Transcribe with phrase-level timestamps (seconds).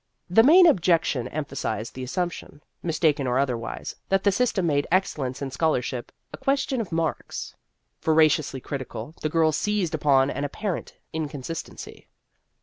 [0.31, 5.51] The main objection emphasized the assumption, mistaken or otherwise, that the system made excellence in
[5.51, 7.53] scholarship a question of marks.
[8.01, 12.07] Voraciously critical, the girls seized upon an apparent inconsistency.